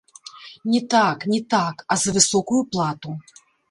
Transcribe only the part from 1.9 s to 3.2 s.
а за высокую плату.